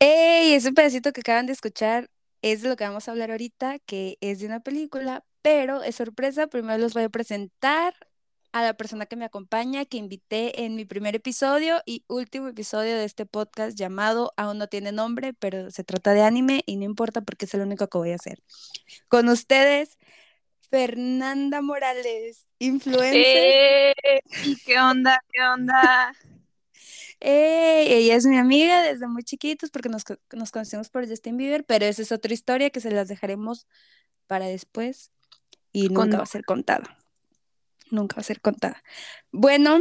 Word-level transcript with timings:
¡Ey! 0.00 0.54
Ese 0.54 0.72
pedacito 0.72 1.12
que 1.12 1.20
acaban 1.20 1.46
de 1.46 1.52
escuchar 1.52 2.10
es 2.42 2.62
de 2.62 2.68
lo 2.68 2.76
que 2.76 2.84
vamos 2.84 3.08
a 3.08 3.10
hablar 3.10 3.30
ahorita, 3.30 3.78
que 3.80 4.16
es 4.20 4.40
de 4.40 4.46
una 4.46 4.60
película, 4.60 5.24
pero 5.42 5.82
es 5.82 5.96
sorpresa. 5.96 6.46
Primero 6.46 6.78
los 6.78 6.94
voy 6.94 7.04
a 7.04 7.08
presentar 7.08 7.94
a 8.52 8.62
la 8.62 8.74
persona 8.74 9.06
que 9.06 9.16
me 9.16 9.24
acompaña, 9.24 9.84
que 9.84 9.98
invité 9.98 10.64
en 10.64 10.74
mi 10.74 10.84
primer 10.84 11.14
episodio 11.16 11.82
y 11.84 12.04
último 12.08 12.48
episodio 12.48 12.96
de 12.96 13.04
este 13.04 13.26
podcast 13.26 13.76
llamado 13.76 14.32
Aún 14.36 14.58
no 14.58 14.68
tiene 14.68 14.92
nombre, 14.92 15.34
pero 15.34 15.70
se 15.70 15.84
trata 15.84 16.14
de 16.14 16.22
anime 16.22 16.62
y 16.66 16.76
no 16.76 16.84
importa 16.84 17.20
porque 17.20 17.44
es 17.44 17.54
lo 17.54 17.64
único 17.64 17.88
que 17.88 17.98
voy 17.98 18.12
a 18.12 18.16
hacer. 18.16 18.42
Con 19.08 19.28
ustedes, 19.28 19.98
Fernanda 20.70 21.62
Morales, 21.62 22.44
influencer. 22.58 23.14
¡Eh! 23.14 23.94
¿Qué 24.66 24.78
onda? 24.78 25.22
¿Qué 25.32 25.42
onda? 25.42 26.14
ella 27.20 28.14
es 28.14 28.26
mi 28.26 28.36
amiga 28.36 28.82
desde 28.82 29.08
muy 29.08 29.24
chiquitos 29.24 29.70
porque 29.70 29.88
nos, 29.88 30.04
nos 30.32 30.52
conocemos 30.52 30.88
por 30.88 31.08
Justin 31.08 31.36
Bieber, 31.36 31.64
pero 31.64 31.84
esa 31.84 32.02
es 32.02 32.12
otra 32.12 32.32
historia 32.32 32.70
que 32.70 32.80
se 32.80 32.92
las 32.92 33.08
dejaremos 33.08 33.66
para 34.26 34.46
después 34.46 35.10
y 35.72 35.88
nunca 35.88 36.18
va 36.18 36.22
a 36.22 36.26
ser 36.26 36.44
contada. 36.44 36.96
Nunca 37.90 38.16
va 38.16 38.20
a 38.20 38.24
ser 38.24 38.40
contada. 38.40 38.82
Bueno, 39.32 39.80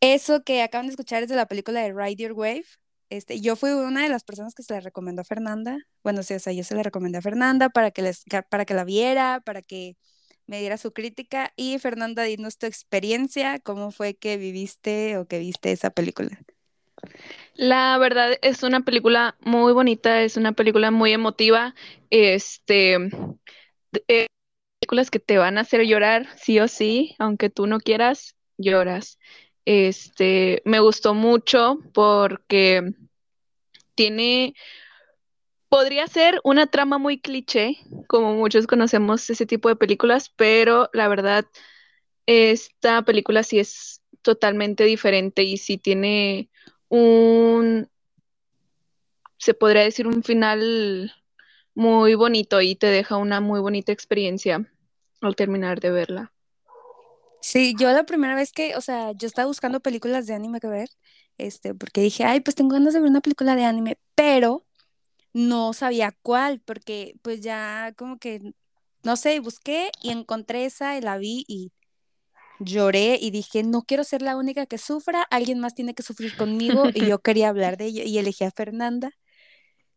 eso 0.00 0.42
que 0.42 0.62
acaban 0.62 0.86
de 0.86 0.92
escuchar 0.92 1.22
es 1.22 1.28
de 1.28 1.36
la 1.36 1.46
película 1.46 1.80
de 1.80 1.92
Ride 1.92 2.16
Your 2.16 2.32
Wave. 2.32 2.66
Este, 3.10 3.40
yo 3.40 3.56
fui 3.56 3.72
una 3.72 4.04
de 4.04 4.08
las 4.08 4.22
personas 4.24 4.54
que 4.54 4.62
se 4.62 4.72
la 4.72 4.80
recomendó 4.80 5.22
a 5.22 5.24
Fernanda. 5.24 5.78
Bueno, 6.04 6.22
sí, 6.22 6.34
o 6.34 6.38
sea, 6.38 6.52
yo 6.52 6.62
se 6.64 6.76
la 6.76 6.84
recomendé 6.84 7.18
a 7.18 7.22
Fernanda 7.22 7.68
para 7.68 7.90
que, 7.90 8.02
les, 8.02 8.24
para 8.48 8.64
que 8.64 8.74
la 8.74 8.84
viera, 8.84 9.42
para 9.44 9.62
que 9.62 9.96
me 10.46 10.60
diera 10.60 10.78
su 10.78 10.92
crítica. 10.92 11.52
Y 11.56 11.78
Fernanda, 11.78 12.22
dinos 12.22 12.56
tu 12.56 12.66
experiencia, 12.66 13.58
cómo 13.58 13.90
fue 13.90 14.14
que 14.14 14.36
viviste 14.36 15.18
o 15.18 15.26
que 15.26 15.40
viste 15.40 15.72
esa 15.72 15.90
película. 15.90 16.40
La 17.54 17.98
verdad 17.98 18.32
es 18.42 18.62
una 18.62 18.80
película 18.82 19.36
muy 19.40 19.72
bonita, 19.72 20.22
es 20.22 20.36
una 20.36 20.52
película 20.52 20.90
muy 20.90 21.12
emotiva. 21.12 21.74
Este, 22.10 22.94
eh, 24.08 24.26
películas 24.80 25.10
que 25.10 25.18
te 25.18 25.38
van 25.38 25.58
a 25.58 25.62
hacer 25.62 25.82
llorar, 25.84 26.28
sí 26.36 26.60
o 26.60 26.68
sí, 26.68 27.16
aunque 27.18 27.50
tú 27.50 27.66
no 27.66 27.80
quieras, 27.80 28.36
lloras. 28.56 29.18
Este, 29.64 30.62
me 30.64 30.80
gustó 30.80 31.14
mucho 31.14 31.78
porque 31.92 32.94
tiene, 33.94 34.54
podría 35.68 36.06
ser 36.06 36.40
una 36.44 36.66
trama 36.66 36.98
muy 36.98 37.20
cliché, 37.20 37.78
como 38.06 38.34
muchos 38.34 38.66
conocemos 38.66 39.28
ese 39.30 39.46
tipo 39.46 39.68
de 39.68 39.76
películas, 39.76 40.30
pero 40.34 40.88
la 40.92 41.08
verdad, 41.08 41.44
esta 42.26 43.02
película 43.02 43.42
sí 43.42 43.58
es 43.58 44.02
totalmente 44.22 44.84
diferente 44.84 45.42
y 45.42 45.58
sí 45.58 45.78
tiene 45.78 46.50
un, 46.88 47.88
se 49.38 49.54
podría 49.54 49.82
decir, 49.82 50.06
un 50.06 50.22
final 50.22 51.12
muy 51.74 52.14
bonito 52.14 52.60
y 52.60 52.76
te 52.76 52.86
deja 52.86 53.16
una 53.16 53.40
muy 53.40 53.60
bonita 53.60 53.92
experiencia 53.92 54.70
al 55.20 55.36
terminar 55.36 55.80
de 55.80 55.90
verla. 55.90 56.32
Sí, 57.40 57.74
yo 57.78 57.90
la 57.92 58.04
primera 58.04 58.34
vez 58.34 58.52
que, 58.52 58.76
o 58.76 58.80
sea, 58.80 59.12
yo 59.12 59.26
estaba 59.26 59.46
buscando 59.46 59.80
películas 59.80 60.26
de 60.26 60.34
anime 60.34 60.60
que 60.60 60.68
ver, 60.68 60.88
este, 61.38 61.74
porque 61.74 62.02
dije, 62.02 62.24
ay, 62.24 62.40
pues 62.40 62.54
tengo 62.54 62.74
ganas 62.74 62.92
de 62.92 63.00
ver 63.00 63.10
una 63.10 63.20
película 63.20 63.56
de 63.56 63.64
anime, 63.64 63.98
pero 64.14 64.66
no 65.32 65.72
sabía 65.72 66.16
cuál, 66.22 66.60
porque 66.60 67.14
pues 67.22 67.40
ya 67.40 67.92
como 67.96 68.18
que, 68.18 68.52
no 69.04 69.16
sé, 69.16 69.40
busqué 69.40 69.90
y 70.02 70.10
encontré 70.10 70.66
esa 70.66 70.96
y 70.98 71.00
la 71.00 71.16
vi 71.16 71.44
y 71.48 71.72
lloré 72.58 73.18
y 73.20 73.30
dije, 73.30 73.62
no 73.62 73.82
quiero 73.82 74.04
ser 74.04 74.22
la 74.22 74.36
única 74.36 74.66
que 74.66 74.76
sufra, 74.76 75.22
alguien 75.22 75.60
más 75.60 75.74
tiene 75.74 75.94
que 75.94 76.02
sufrir 76.02 76.36
conmigo 76.36 76.84
y 76.94 77.06
yo 77.06 77.20
quería 77.20 77.48
hablar 77.48 77.78
de 77.78 77.86
ella 77.86 78.04
y 78.04 78.18
elegí 78.18 78.44
a 78.44 78.50
Fernanda. 78.50 79.12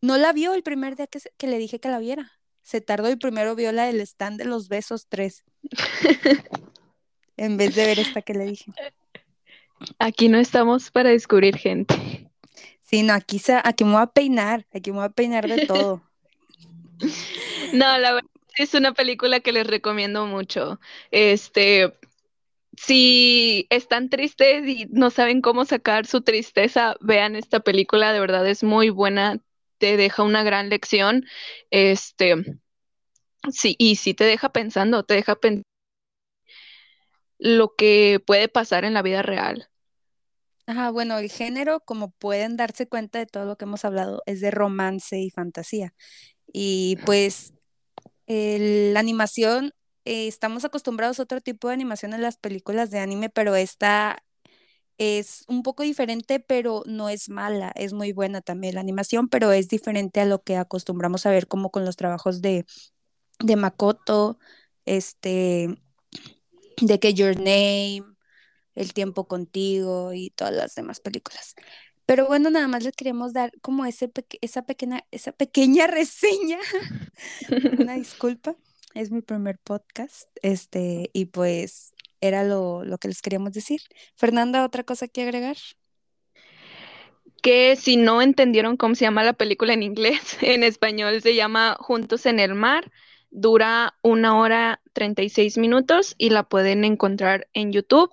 No 0.00 0.16
la 0.18 0.32
vio 0.32 0.54
el 0.54 0.62
primer 0.62 0.96
día 0.96 1.06
que, 1.06 1.20
que 1.36 1.46
le 1.46 1.58
dije 1.58 1.78
que 1.80 1.88
la 1.88 1.98
viera. 1.98 2.32
Se 2.62 2.80
tardó 2.80 3.10
y 3.10 3.16
primero 3.16 3.54
vio 3.54 3.72
la 3.72 3.84
del 3.84 4.00
stand 4.00 4.38
de 4.38 4.46
los 4.46 4.68
besos 4.68 5.06
tres. 5.08 5.44
en 7.36 7.56
vez 7.56 7.74
de 7.74 7.86
ver 7.86 7.98
esta 7.98 8.22
que 8.22 8.34
le 8.34 8.44
dije. 8.44 8.72
Aquí 9.98 10.28
no 10.28 10.38
estamos 10.38 10.90
para 10.90 11.10
descubrir 11.10 11.56
gente. 11.56 12.30
Sí, 12.82 13.02
no, 13.02 13.14
aquí, 13.14 13.40
aquí 13.64 13.84
me 13.84 13.92
voy 13.92 14.02
a 14.02 14.06
peinar, 14.06 14.66
aquí 14.72 14.90
me 14.90 14.98
voy 14.98 15.06
a 15.06 15.10
peinar 15.10 15.48
de 15.48 15.66
todo. 15.66 16.02
no, 17.72 17.98
la 17.98 18.12
verdad 18.12 18.30
es 18.56 18.74
una 18.74 18.92
película 18.92 19.40
que 19.40 19.52
les 19.52 19.66
recomiendo 19.66 20.26
mucho. 20.26 20.80
Este, 21.10 21.92
si 22.76 23.66
están 23.70 24.08
tristes 24.10 24.66
y 24.66 24.86
no 24.90 25.10
saben 25.10 25.40
cómo 25.40 25.64
sacar 25.64 26.06
su 26.06 26.22
tristeza, 26.22 26.96
vean 27.00 27.36
esta 27.36 27.60
película, 27.60 28.12
de 28.12 28.20
verdad 28.20 28.46
es 28.46 28.62
muy 28.62 28.90
buena, 28.90 29.40
te 29.78 29.96
deja 29.96 30.22
una 30.22 30.42
gran 30.42 30.68
lección. 30.68 31.26
Este, 31.70 32.36
sí, 33.50 33.76
y 33.78 33.96
sí 33.96 34.14
te 34.14 34.24
deja 34.24 34.52
pensando, 34.52 35.02
te 35.04 35.14
deja 35.14 35.34
pensando 35.36 35.73
lo 37.38 37.74
que 37.76 38.22
puede 38.26 38.48
pasar 38.48 38.84
en 38.84 38.94
la 38.94 39.02
vida 39.02 39.22
real. 39.22 39.68
Ajá, 40.66 40.90
bueno, 40.90 41.18
el 41.18 41.30
género, 41.30 41.80
como 41.80 42.10
pueden 42.12 42.56
darse 42.56 42.88
cuenta 42.88 43.18
de 43.18 43.26
todo 43.26 43.44
lo 43.44 43.56
que 43.56 43.66
hemos 43.66 43.84
hablado, 43.84 44.22
es 44.26 44.40
de 44.40 44.50
romance 44.50 45.18
y 45.18 45.30
fantasía. 45.30 45.92
Y 46.52 46.96
pues 47.04 47.52
la 48.26 49.00
animación, 49.00 49.72
eh, 50.04 50.26
estamos 50.28 50.64
acostumbrados 50.64 51.18
a 51.20 51.24
otro 51.24 51.40
tipo 51.40 51.68
de 51.68 51.74
animación 51.74 52.14
en 52.14 52.22
las 52.22 52.36
películas 52.38 52.90
de 52.90 53.00
anime, 53.00 53.28
pero 53.30 53.54
esta 53.56 54.22
es 54.98 55.44
un 55.48 55.62
poco 55.62 55.82
diferente, 55.82 56.40
pero 56.40 56.82
no 56.86 57.08
es 57.08 57.28
mala, 57.28 57.72
es 57.74 57.92
muy 57.92 58.12
buena 58.12 58.40
también 58.40 58.76
la 58.76 58.80
animación, 58.80 59.28
pero 59.28 59.52
es 59.52 59.68
diferente 59.68 60.20
a 60.20 60.24
lo 60.24 60.42
que 60.42 60.56
acostumbramos 60.56 61.26
a 61.26 61.30
ver 61.30 61.48
como 61.48 61.70
con 61.70 61.84
los 61.84 61.96
trabajos 61.96 62.40
de, 62.42 62.64
de 63.40 63.56
Makoto, 63.56 64.38
este, 64.84 65.76
de 66.80 66.98
que 66.98 67.14
Your 67.14 67.36
Name, 67.36 68.02
El 68.74 68.92
tiempo 68.92 69.26
contigo 69.28 70.12
y 70.12 70.30
todas 70.30 70.54
las 70.54 70.74
demás 70.74 71.00
películas. 71.00 71.54
Pero 72.06 72.26
bueno, 72.26 72.50
nada 72.50 72.68
más 72.68 72.84
les 72.84 72.94
queremos 72.94 73.32
dar 73.32 73.52
como 73.62 73.86
ese 73.86 74.10
esa, 74.42 74.62
pequeña, 74.62 75.04
esa 75.10 75.32
pequeña 75.32 75.86
reseña. 75.88 76.58
Una 77.78 77.94
disculpa, 77.94 78.56
es 78.94 79.10
mi 79.10 79.22
primer 79.22 79.58
podcast. 79.58 80.28
Este, 80.42 81.10
y 81.12 81.26
pues 81.26 81.94
era 82.20 82.44
lo, 82.44 82.84
lo 82.84 82.98
que 82.98 83.08
les 83.08 83.22
queríamos 83.22 83.52
decir. 83.52 83.80
Fernanda, 84.16 84.64
¿otra 84.64 84.84
cosa 84.84 85.08
que 85.08 85.22
agregar? 85.22 85.56
Que 87.42 87.76
si 87.76 87.96
no 87.96 88.22
entendieron 88.22 88.76
cómo 88.76 88.94
se 88.94 89.04
llama 89.04 89.24
la 89.24 89.34
película 89.34 89.72
en 89.72 89.82
inglés, 89.82 90.36
en 90.42 90.62
español 90.62 91.22
se 91.22 91.34
llama 91.34 91.76
Juntos 91.80 92.26
en 92.26 92.38
el 92.38 92.54
Mar 92.54 92.90
dura 93.34 93.94
una 94.02 94.38
hora 94.38 94.80
36 94.92 95.58
minutos 95.58 96.14
y 96.16 96.30
la 96.30 96.44
pueden 96.44 96.84
encontrar 96.84 97.48
en 97.52 97.72
YouTube 97.72 98.10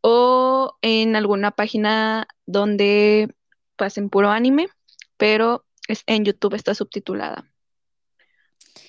o 0.00 0.78
en 0.80 1.16
alguna 1.16 1.50
página 1.50 2.28
donde 2.46 3.34
pasen 3.76 4.08
puro 4.08 4.30
anime, 4.30 4.68
pero 5.16 5.64
en 6.06 6.24
YouTube 6.24 6.54
está 6.54 6.74
subtitulada 6.74 7.44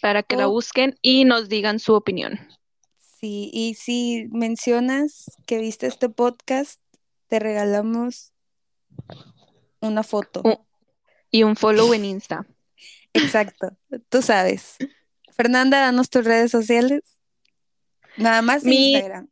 para 0.02 0.22
que 0.22 0.36
la 0.36 0.46
busquen 0.46 0.98
y 1.02 1.26
nos 1.26 1.50
digan 1.50 1.80
su 1.80 1.96
opinión. 1.96 2.40
Sí, 3.00 3.50
y 3.52 3.74
si 3.74 4.28
mencionas 4.32 5.32
que 5.48 5.58
viste 5.58 5.88
este 5.88 6.10
podcast, 6.10 6.80
te 7.28 7.40
regalamos 7.40 8.32
una 9.80 10.04
foto. 10.04 10.44
y 11.32 11.42
un 11.42 11.56
follow 11.56 11.92
en 11.94 12.06
Insta. 12.06 12.46
Exacto, 13.14 13.76
tú 14.10 14.22
sabes. 14.22 14.78
Fernanda, 15.36 15.82
danos 15.82 16.10
tus 16.10 16.24
redes 16.24 16.52
sociales. 16.52 17.20
Nada 18.18 18.42
más 18.42 18.64
mi, 18.64 18.94
Instagram. 18.94 19.28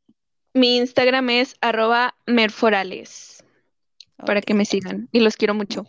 Mi 0.54 0.78
Instagram 0.78 1.30
es 1.30 1.56
arroba 1.62 2.16
merforales. 2.28 3.44
Para 4.18 4.42
que 4.42 4.54
me 4.54 4.66
sigan. 4.66 5.08
Y 5.12 5.22
los 5.22 5.38
quiero 5.38 5.54
mucho. 5.54 5.86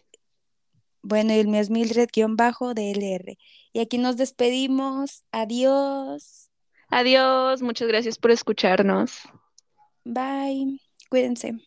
Bueno, 1.03 1.35
y 1.35 1.39
el 1.39 1.49
mío 1.49 1.61
es 1.61 1.71
Mildred-DLR. 1.71 3.37
Y 3.73 3.81
aquí 3.81 3.99
nos 3.99 4.17
despedimos. 4.17 5.25
Adiós. 5.33 6.51
Adiós. 6.89 7.63
Muchas 7.63 7.89
gracias 7.89 8.17
por 8.17 8.31
escucharnos. 8.31 9.13
Bye. 10.05 10.81
Cuídense. 11.11 11.59